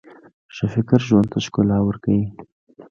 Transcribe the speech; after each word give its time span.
ښه 0.55 0.65
فکر 0.73 0.99
ژوند 1.07 1.27
ته 1.31 1.37
ښکلا 1.45 1.77
ورکوي. 1.83 2.25